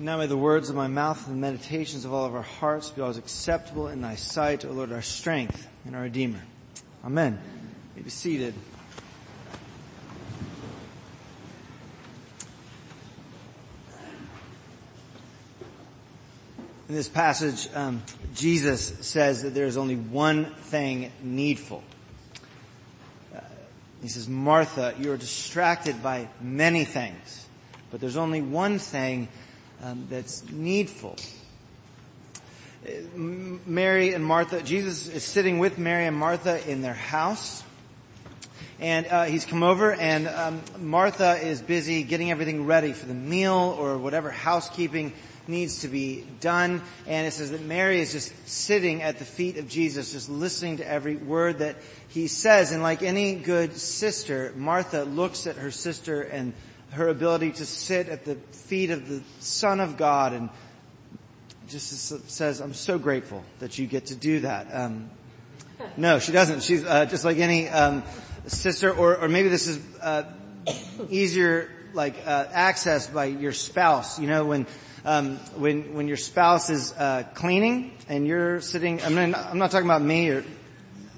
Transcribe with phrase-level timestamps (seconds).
[0.00, 2.88] Now may the words of my mouth and the meditations of all of our hearts
[2.90, 6.40] be always acceptable in thy sight, O Lord, our strength and our Redeemer.
[7.04, 7.40] Amen.
[7.96, 8.54] You be seated.
[16.88, 18.04] In this passage, um,
[18.36, 21.82] Jesus says that there is only one thing needful.
[23.34, 23.40] Uh,
[24.00, 27.48] he says, Martha, you are distracted by many things,
[27.90, 29.26] but there's only one thing
[29.82, 31.16] um, that's needful.
[32.86, 37.62] Uh, Mary and Martha, Jesus is sitting with Mary and Martha in their house.
[38.80, 43.14] And uh, he's come over, and um, Martha is busy getting everything ready for the
[43.14, 45.12] meal or whatever housekeeping
[45.48, 46.82] needs to be done.
[47.06, 50.76] And it says that Mary is just sitting at the feet of Jesus, just listening
[50.76, 51.76] to every word that
[52.08, 52.70] he says.
[52.70, 56.52] And like any good sister, Martha looks at her sister and
[56.90, 60.48] her ability to sit at the feet of the Son of God and
[61.68, 64.68] just says, I'm so grateful that you get to do that.
[64.72, 65.10] Um,
[65.96, 66.62] no, she doesn't.
[66.62, 68.02] She's uh, just like any um,
[68.46, 70.24] sister, or, or maybe this is uh,
[71.08, 74.18] easier like uh, access by your spouse.
[74.18, 74.66] You know, when
[75.04, 79.02] um, when when your spouse is uh, cleaning and you're sitting.
[79.02, 80.44] I mean, I'm not talking about me or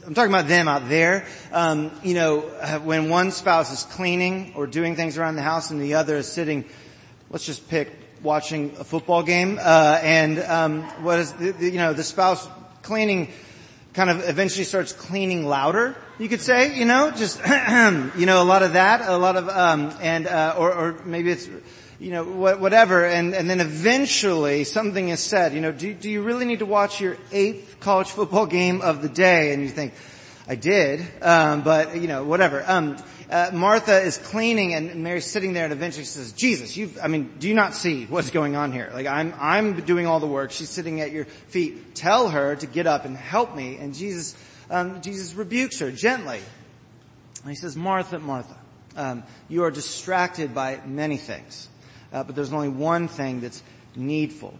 [0.07, 1.27] I'm talking about them out there.
[1.53, 5.71] Um, you know, uh, when one spouse is cleaning or doing things around the house
[5.71, 6.65] and the other is sitting,
[7.29, 7.91] let's just pick
[8.23, 12.49] watching a football game, uh, and um, what is the, the, you know the spouse
[12.83, 13.29] cleaning
[13.93, 15.97] kind of eventually starts cleaning louder.
[16.19, 19.51] You could say, you know, just you know a lot of that, a lot of
[19.51, 21.49] um, and uh, or, or maybe it's
[22.01, 26.23] you know, whatever, and, and then eventually something is said, you know, do, do you
[26.23, 29.53] really need to watch your eighth college football game of the day?
[29.53, 29.93] And you think,
[30.49, 32.65] I did, um, but, you know, whatever.
[32.67, 32.97] Um,
[33.31, 37.07] uh, Martha is cleaning and Mary's sitting there and eventually she says, Jesus, you I
[37.07, 38.91] mean, do you not see what's going on here?
[38.95, 40.53] Like, I'm, I'm doing all the work.
[40.53, 41.95] She's sitting at your feet.
[41.95, 43.77] Tell her to get up and help me.
[43.77, 44.37] And Jesus,
[44.71, 46.41] um, Jesus rebukes her gently.
[47.43, 48.57] And he says, Martha, Martha,
[48.97, 51.69] um, you are distracted by many things
[52.13, 53.63] uh, but there's only one thing that's
[53.97, 54.55] needful.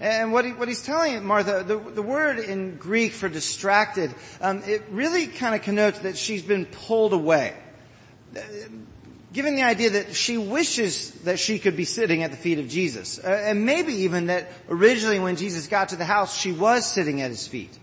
[0.00, 4.62] And what, he, what he's telling Martha, the, the, word in Greek for distracted, um,
[4.66, 7.54] it really kind of connotes that she's been pulled away.
[8.36, 8.40] Uh,
[9.32, 12.68] given the idea that she wishes that she could be sitting at the feet of
[12.68, 13.18] Jesus.
[13.18, 17.20] Uh, and maybe even that originally when Jesus got to the house, she was sitting
[17.20, 17.76] at his feet.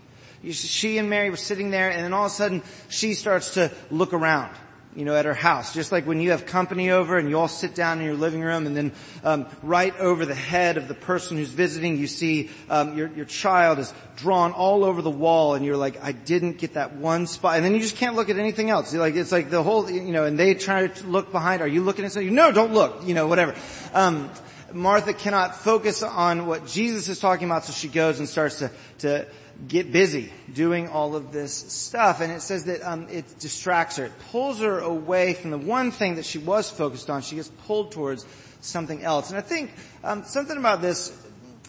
[0.50, 3.70] She and Mary were sitting there and then all of a sudden she starts to
[3.90, 4.54] look around
[4.94, 5.72] you know, at her house.
[5.72, 8.42] Just like when you have company over and you all sit down in your living
[8.42, 8.92] room and then
[9.24, 13.24] um, right over the head of the person who's visiting, you see um, your, your
[13.24, 17.26] child is drawn all over the wall and you're like, I didn't get that one
[17.26, 17.56] spot.
[17.56, 18.92] And then you just can't look at anything else.
[18.92, 21.62] You're like, it's like the whole, you know, and they try to look behind.
[21.62, 22.34] Are you looking at something?
[22.34, 23.06] No, don't look.
[23.06, 23.54] You know, whatever.
[23.94, 24.30] Um,
[24.74, 28.70] Martha cannot focus on what Jesus is talking about, so she goes and starts to,
[28.98, 29.26] to
[29.68, 32.20] get busy doing all of this stuff.
[32.20, 34.06] And it says that um, it distracts her.
[34.06, 37.22] It pulls her away from the one thing that she was focused on.
[37.22, 38.26] She gets pulled towards
[38.60, 39.30] something else.
[39.30, 39.70] And I think
[40.02, 41.16] um, something about this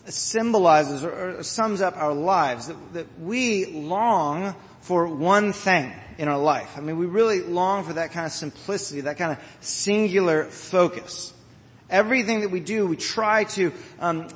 [0.05, 2.67] symbolizes or, or sums up our lives.
[2.67, 6.77] That, that we long for one thing in our life.
[6.77, 11.33] I mean, we really long for that kind of simplicity, that kind of singular focus.
[11.89, 14.27] Everything that we do, we try to um,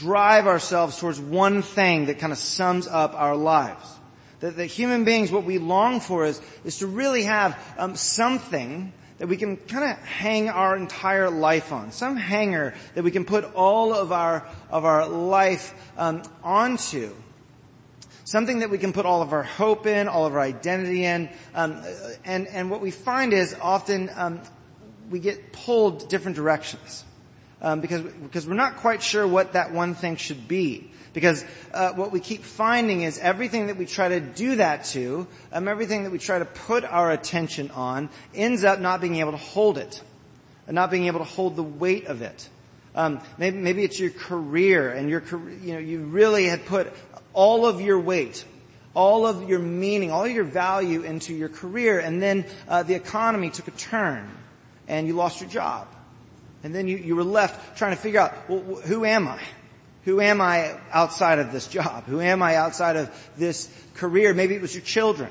[0.00, 3.86] drive ourselves towards one thing that kind of sums up our lives.
[4.40, 8.94] That, the human beings, what we long for is, is to really have um, something
[9.18, 11.92] that we can kind of hang our entire life on.
[11.92, 17.12] Some hanger that we can put all of our, of our life um, onto.
[18.24, 21.28] Something that we can put all of our hope in, all of our identity in.
[21.54, 21.82] Um,
[22.24, 24.40] and, and what we find is often um,
[25.10, 27.04] we get pulled different directions
[27.62, 30.90] um, because because we're not quite sure what that one thing should be.
[31.12, 31.44] Because
[31.74, 35.66] uh, what we keep finding is everything that we try to do that to, um,
[35.66, 39.36] everything that we try to put our attention on, ends up not being able to
[39.36, 40.02] hold it,
[40.68, 42.48] and not being able to hold the weight of it.
[42.94, 45.22] Um, maybe, maybe it's your career, and your
[45.62, 46.92] you know you really had put
[47.32, 48.44] all of your weight,
[48.94, 53.50] all of your meaning, all your value into your career, and then uh, the economy
[53.50, 54.30] took a turn,
[54.86, 55.88] and you lost your job
[56.62, 59.40] and then you, you were left trying to figure out, well, who am I?
[60.04, 62.04] Who am I outside of this job?
[62.04, 64.32] Who am I outside of this career?
[64.34, 65.30] Maybe it was your children.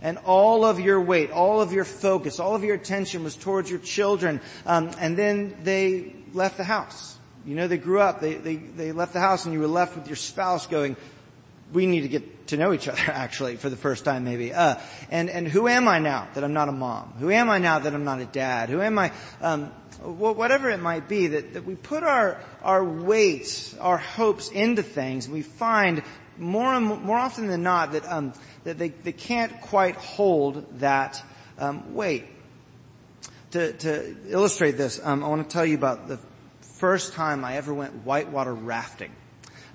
[0.00, 3.70] And all of your weight, all of your focus, all of your attention was towards
[3.70, 4.40] your children.
[4.66, 7.16] Um, and then they left the house.
[7.44, 9.96] You know, they grew up, they, they, they left the house and you were left
[9.96, 10.96] with your spouse going,
[11.72, 14.52] we need to get to know each other actually for the first time maybe.
[14.52, 14.76] Uh,
[15.10, 17.14] and, and who am I now that I'm not a mom?
[17.18, 18.68] Who am I now that I'm not a dad?
[18.68, 19.66] Who am I, um,
[20.02, 25.26] whatever it might be, that, that we put our, our weight, our hopes into things
[25.26, 26.02] and we find
[26.38, 28.32] more and more, more often than not that, um,
[28.64, 31.22] that they, they can't quite hold that,
[31.58, 32.26] um, weight.
[33.52, 36.18] To, to illustrate this, um, I want to tell you about the
[36.60, 39.10] first time I ever went whitewater rafting.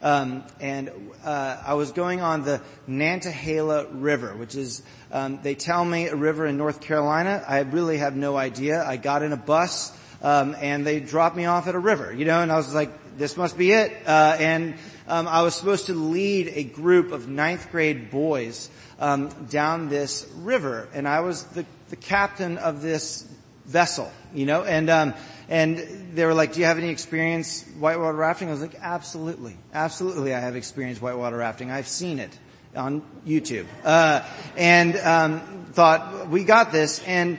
[0.03, 0.91] Um, and
[1.23, 6.15] uh, I was going on the Nantahala River, which is um, they tell me a
[6.15, 7.43] river in North Carolina.
[7.47, 8.83] I really have no idea.
[8.83, 12.25] I got in a bus um, and they dropped me off at a river, you
[12.25, 13.91] know, and I was like, this must be it.
[14.05, 14.75] Uh, and
[15.07, 20.29] um, I was supposed to lead a group of ninth grade boys um, down this
[20.37, 23.27] river, and I was the, the captain of this
[23.65, 25.13] vessel, you know, and um,
[25.49, 25.77] and
[26.13, 28.47] they were like, do you have any experience whitewater rafting?
[28.47, 29.57] I was like, absolutely.
[29.73, 31.69] Absolutely I have experience whitewater rafting.
[31.69, 32.37] I've seen it
[32.75, 33.65] on YouTube.
[33.83, 34.23] Uh,
[34.57, 37.37] and, um, thought, we got this and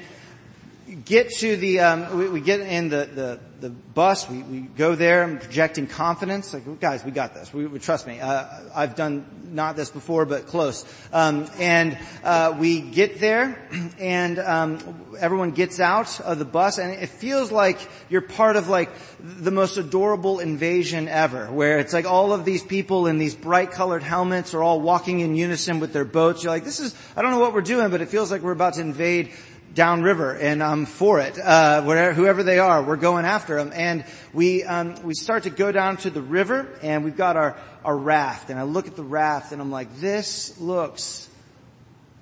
[1.05, 4.95] get to the, um, we, we, get in the, the, the bus, we, we go
[4.95, 8.21] there, I'm projecting confidence, like, guys, we got this, we, we trust me.
[8.21, 8.45] Uh,
[8.75, 9.25] I've done
[9.55, 10.85] not this before, but close.
[11.15, 13.67] Um, and, uh, we get there,
[13.99, 17.79] and, um, everyone gets out of the bus, and it feels like
[18.11, 18.91] you're part of like
[19.21, 23.71] the most adorable invasion ever, where it's like all of these people in these bright
[23.71, 26.43] colored helmets are all walking in unison with their boats.
[26.43, 28.53] You're like, this is, I don't know what we're doing, but it feels like we're
[28.53, 29.31] about to invade
[29.75, 31.39] downriver, and I'm for it.
[31.39, 35.51] Uh, whatever, whoever they are, we're going after them, and we um, we start to
[35.51, 38.97] go down to the river, and we've got our our raft, and I look at
[38.97, 41.29] the raft, and I'm like, this looks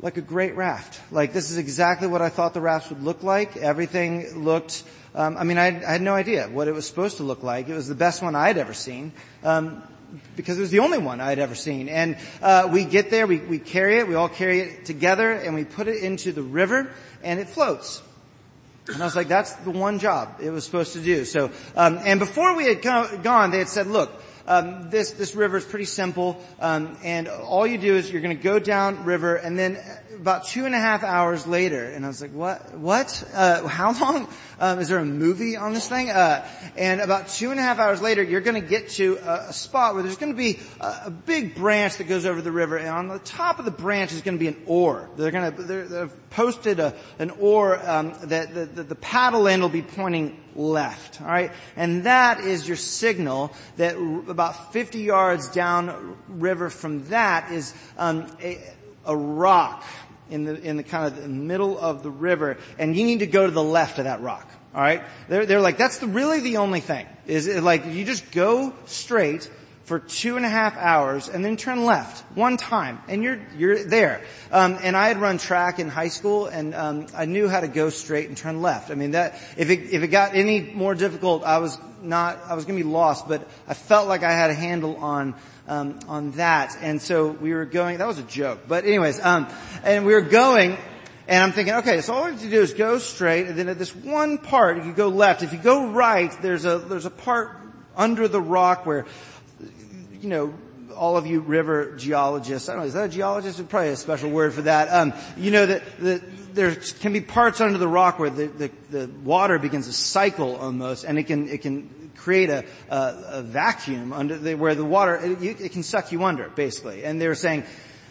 [0.01, 1.01] like a great raft.
[1.13, 3.57] Like this is exactly what I thought the raft would look like.
[3.57, 4.83] Everything looked.
[5.15, 7.69] Um, I mean, I, I, had no idea what it was supposed to look like.
[7.69, 9.13] It was the best one I'd ever seen.
[9.45, 9.83] Um,
[10.37, 11.89] because it was the only one I had ever seen.
[11.89, 15.55] And uh, we get there, we, we carry it, we all carry it together, and
[15.55, 16.91] we put it into the river,
[17.23, 18.03] and it floats.
[18.89, 21.25] And I was like, that's the one job it was supposed to do.
[21.25, 25.35] So, um, and before we had come, gone, they had said, look, um, this this
[25.35, 29.05] river is pretty simple, um, and all you do is you're going to go down
[29.05, 29.79] river, and then
[30.23, 32.75] about two and a half hours later, and I was like, what?
[32.75, 33.25] What?
[33.35, 34.29] Uh, how long?
[34.61, 36.11] Um, is there a movie on this thing?
[36.11, 36.47] Uh,
[36.77, 39.53] and about two and a half hours later, you're going to get to a, a
[39.53, 42.77] spot where there's going to be a, a, big branch that goes over the river,
[42.77, 45.11] and on the top of the branch is going to be an oar.
[45.17, 49.49] They're going to they're, they've posted a, an oar um, that the, the, the paddle
[49.49, 51.21] end will be pointing left.
[51.21, 53.97] All right, and that is your signal that
[54.33, 58.59] about 50 yards down river from that is um, a,
[59.07, 59.85] a rock
[60.31, 63.27] in the, in the kind of the middle of the river, and you need to
[63.27, 64.49] go to the left of that rock.
[64.75, 65.03] Alright?
[65.29, 67.07] They're, they're like, that's the, really the only thing.
[67.27, 69.51] Is it like, you just go straight
[69.85, 73.85] for two and a half hours and then turn left one time and you're, you're
[73.85, 74.23] there.
[74.51, 77.69] Um, and I had run track in high school and, um, I knew how to
[77.69, 78.91] go straight and turn left.
[78.91, 82.55] I mean that, if it, if it got any more difficult, I was not, I
[82.55, 85.35] was gonna be lost, but I felt like I had a handle on,
[85.67, 86.77] um, on that.
[86.81, 89.49] And so we were going, that was a joke, but anyways, um,
[89.83, 90.79] and we were going
[91.29, 93.69] and I'm thinking, okay, so all we have to do is go straight, and then
[93.69, 95.43] at this one part, you go left.
[95.43, 97.57] If you go right, there's a, there's a part
[97.97, 99.07] under the rock where,
[100.23, 100.55] you know,
[100.97, 103.59] all of you river geologists, I don't know, is that a geologist?
[103.59, 104.89] It's probably a special word for that.
[104.89, 108.71] Um, you know that, that there can be parts under the rock where the, the,
[108.91, 113.43] the water begins to cycle almost, and it can, it can create a, a, a
[113.43, 117.05] vacuum under the, where the water, it, it can suck you under, basically.
[117.05, 117.65] And they were saying,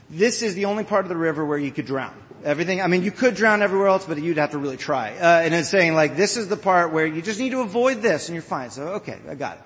[0.09, 2.13] this is the only part of the river where you could drown.
[2.43, 5.11] Everything, I mean, you could drown everywhere else, but you'd have to really try.
[5.11, 8.01] Uh, and it's saying like, this is the part where you just need to avoid
[8.01, 8.71] this, and you're fine.
[8.71, 9.63] So, okay, I got it.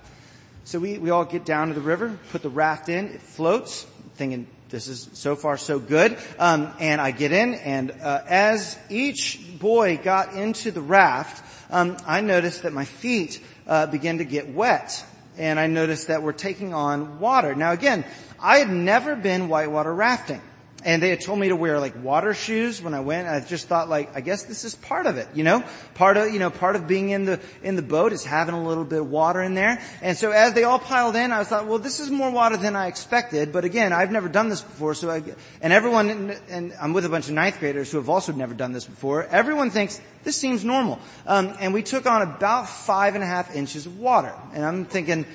[0.65, 3.83] So we, we all get down to the river, put the raft in, it floats,
[4.15, 6.17] thinking, this is so far so good.
[6.39, 11.97] Um, and I get in, and uh, as each boy got into the raft, um,
[12.07, 15.05] I noticed that my feet uh, begin to get wet.
[15.37, 17.53] And I noticed that we're taking on water.
[17.53, 18.03] Now again,
[18.39, 20.41] I had never been whitewater rafting.
[20.85, 23.27] And they had told me to wear like water shoes when I went.
[23.27, 25.63] I just thought like, I guess this is part of it, you know?
[25.95, 28.63] Part of, you know, part of being in the, in the boat is having a
[28.63, 29.81] little bit of water in there.
[30.03, 32.55] And so as they all piled in, I was thought, well, this is more water
[32.55, 33.51] than I expected.
[33.51, 34.93] But again, I've never done this before.
[34.93, 35.23] So I,
[35.59, 38.71] and everyone, and I'm with a bunch of ninth graders who have also never done
[38.71, 39.23] this before.
[39.23, 40.99] Everyone thinks this seems normal.
[41.25, 44.33] Um, and we took on about five and a half inches of water.
[44.53, 45.25] And I'm thinking,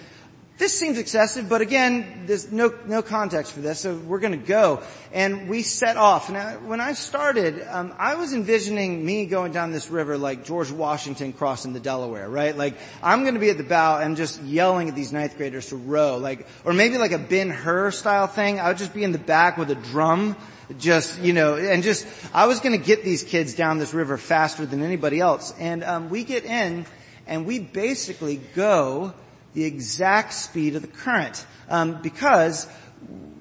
[0.61, 4.83] this seems excessive, but again, there's no, no context for this, so we're gonna go.
[5.11, 6.29] And we set off.
[6.29, 10.71] Now, when I started, um, I was envisioning me going down this river like George
[10.71, 12.55] Washington crossing the Delaware, right?
[12.55, 15.77] Like, I'm gonna be at the bow and just yelling at these ninth graders to
[15.77, 18.61] row, like, or maybe like a Ben-Hur style thing.
[18.61, 20.37] I would just be in the back with a drum,
[20.79, 24.67] just, you know, and just, I was gonna get these kids down this river faster
[24.67, 25.55] than anybody else.
[25.59, 26.85] And, um, we get in,
[27.27, 29.15] and we basically go
[29.55, 32.67] the exact speed of the current um, because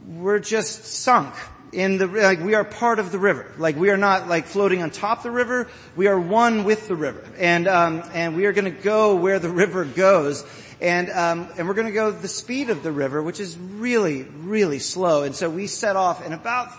[0.07, 1.33] we're just sunk
[1.71, 3.51] in the like we are part of the river.
[3.57, 5.67] Like we are not like floating on top of the river.
[5.95, 7.23] We are one with the river.
[7.37, 10.45] And um, and we are going to go where the river goes.
[10.81, 14.23] And um, and we're going to go the speed of the river which is really
[14.23, 15.23] really slow.
[15.23, 16.69] And so we set off and about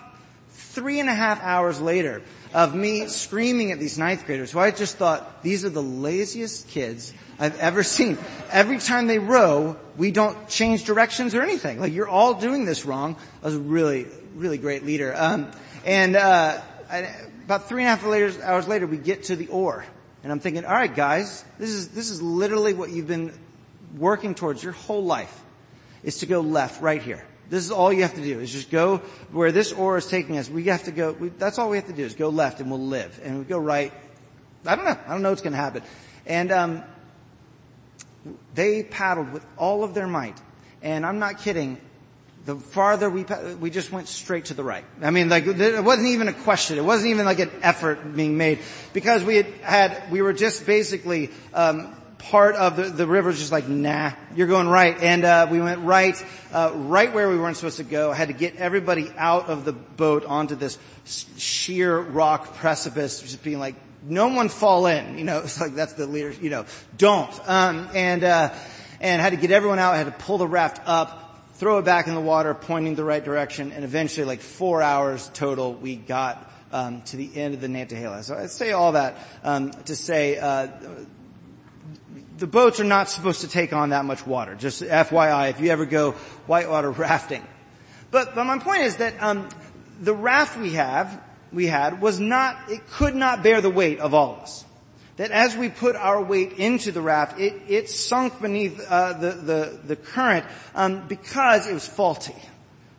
[0.70, 2.22] three and a half hours later
[2.52, 6.68] of me screaming at these ninth graders who I just thought these are the laziest
[6.68, 8.18] kids I've ever seen.
[8.50, 11.80] Every time they row, we don't change directions or anything.
[11.80, 13.16] Like you're all doing this wrong.
[13.42, 15.14] I was a really, really great leader.
[15.16, 15.50] Um,
[15.84, 16.60] and uh,
[16.90, 17.08] I,
[17.44, 19.84] about three and a half hours later, we get to the oar,
[20.22, 23.32] and I'm thinking, all right, guys, this is this is literally what you've been
[23.96, 25.42] working towards your whole life,
[26.04, 27.24] is to go left right here.
[27.50, 28.98] This is all you have to do is just go
[29.32, 30.48] where this oar is taking us.
[30.48, 31.12] We have to go.
[31.12, 33.20] We, that's all we have to do is go left, and we'll live.
[33.24, 33.92] And we go right.
[34.64, 34.96] I don't know.
[35.06, 35.82] I don't know what's going to happen.
[36.26, 36.84] And um,
[38.54, 40.40] they paddled with all of their might.
[40.80, 41.78] And I'm not kidding.
[42.46, 43.24] The farther we,
[43.58, 44.84] we just went straight to the right.
[45.02, 46.78] I mean, like, it wasn't even a question.
[46.78, 48.60] It wasn't even like an effort being made.
[48.92, 53.38] Because we had, had we were just basically, um, part of the, the river was
[53.38, 54.96] just like, nah, you're going right.
[55.00, 56.22] And, uh, we went right,
[56.52, 58.10] uh, right where we weren't supposed to go.
[58.10, 60.78] I had to get everybody out of the boat onto this
[61.36, 65.18] sheer rock precipice, just being like, no one fall in.
[65.18, 66.32] You know, it's like that's the leader.
[66.32, 67.48] You know, don't.
[67.48, 68.54] Um, and uh,
[69.00, 69.94] and had to get everyone out.
[69.94, 73.04] I had to pull the raft up, throw it back in the water, pointing the
[73.04, 77.60] right direction, and eventually, like four hours total, we got um, to the end of
[77.60, 78.24] the Nantahala.
[78.24, 80.38] So I say all that um, to say.
[80.38, 80.68] Uh,
[82.40, 84.54] the boats are not supposed to take on that much water.
[84.54, 86.12] Just FYI, if you ever go
[86.46, 87.46] whitewater rafting.
[88.10, 89.48] But, but my point is that um,
[90.00, 94.14] the raft we have we had was not, it could not bear the weight of
[94.14, 94.64] all of us.
[95.16, 99.32] That as we put our weight into the raft, it, it sunk beneath uh, the,
[99.32, 102.34] the, the current um, because it was faulty,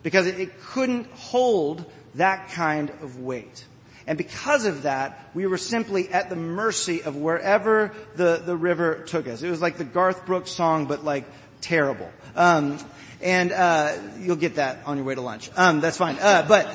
[0.03, 1.83] because it, it couldn't hold
[2.13, 3.65] that kind of weight.
[4.08, 9.03] And because of that, we were simply at the mercy of wherever the, the river
[9.05, 9.41] took us.
[9.41, 11.25] It was like the Garth Brooks song, but like
[11.62, 12.12] terrible.
[12.36, 12.79] Um,
[13.22, 15.50] and uh, you'll get that on your way to lunch.
[15.55, 16.17] Um, that's fine.
[16.20, 16.74] Uh, but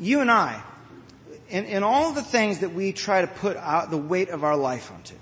[0.00, 0.62] you and I,
[1.50, 4.56] in, in all the things that we try to put out the weight of our
[4.56, 5.16] life onto,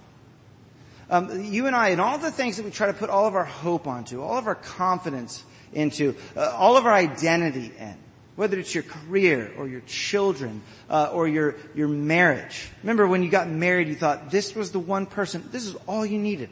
[1.10, 3.34] um, you and I, in all the things that we try to put all of
[3.34, 7.98] our hope onto, all of our confidence into, uh, all of our identity in,
[8.36, 12.68] whether it's your career or your children uh, or your your marriage.
[12.82, 15.48] Remember when you got married, you thought this was the one person.
[15.52, 16.50] This is all you needed.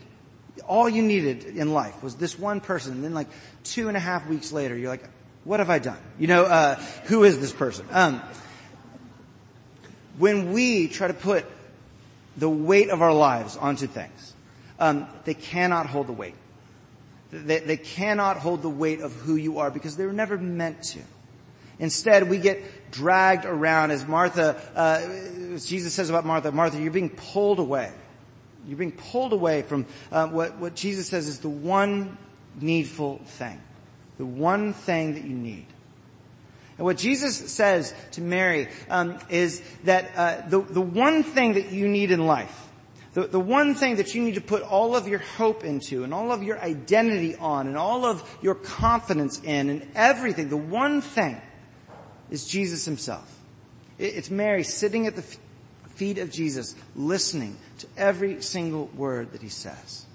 [0.69, 2.93] All you needed in life was this one person.
[2.93, 3.29] And then like
[3.65, 5.09] two and a half weeks later, you're like,
[5.45, 5.99] what have I done?
[6.19, 7.87] You know, uh, who is this person?
[7.91, 8.23] Um,
[10.19, 11.47] when we try to put
[12.37, 14.35] the weight of our lives onto things,
[14.79, 16.35] um, they cannot hold the weight.
[17.31, 20.83] They, they cannot hold the weight of who you are because they were never meant
[20.85, 21.01] to.
[21.81, 25.01] Instead, we get dragged around as Martha, uh,
[25.55, 27.91] as Jesus says about Martha, Martha, you're being pulled away.
[28.69, 32.19] You're being pulled away from uh, what, what Jesus says is the one
[32.61, 33.61] needful thing
[34.21, 35.65] the one thing that you need.
[36.77, 41.73] And what Jesus says to Mary um, is that uh, the, the one thing that
[41.73, 42.69] you need in life,
[43.15, 46.13] the, the one thing that you need to put all of your hope into and
[46.13, 51.01] all of your identity on and all of your confidence in and everything, the one
[51.01, 51.41] thing
[52.31, 53.39] is Jesus himself.
[53.99, 55.25] It's Mary sitting at the
[55.95, 60.07] feet of Jesus, listening to every single word that he says.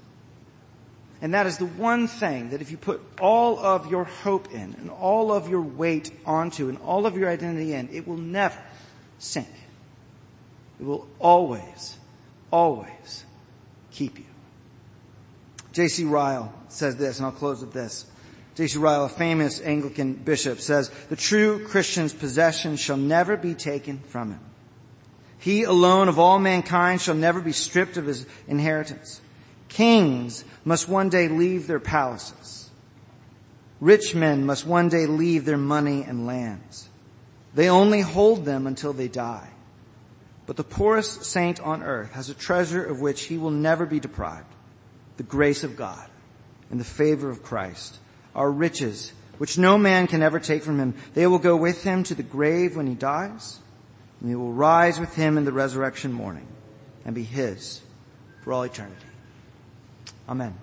[1.22, 4.76] And that is the one thing that if you put all of your hope in
[4.80, 8.62] and all of your weight onto and all of your identity in, it will never
[9.20, 9.48] sink.
[10.80, 11.98] It will always,
[12.52, 13.24] always
[13.92, 14.26] keep you.
[15.72, 16.04] J.C.
[16.06, 18.06] Ryle says this, and I'll close with this.
[18.56, 18.78] J.C.
[18.80, 24.32] Ryle, a famous Anglican bishop, says, the true Christian's possession shall never be taken from
[24.32, 24.40] him.
[25.38, 29.20] He alone of all mankind shall never be stripped of his inheritance.
[29.68, 32.70] Kings must one day leave their palaces.
[33.82, 36.90] Rich men must one day leave their money and lands.
[37.54, 39.50] They only hold them until they die.
[40.46, 44.00] But the poorest saint on earth has a treasure of which he will never be
[44.00, 44.48] deprived.
[45.18, 46.10] The grace of God.
[46.72, 48.00] and the favor of Christ,
[48.36, 50.94] our riches, which no man can ever take from him.
[51.14, 53.60] They will go with him to the grave when he dies,
[54.20, 56.48] and they will rise with him in the resurrection morning
[57.06, 57.82] and be his
[58.44, 59.06] for all eternity.
[60.28, 60.56] Amen.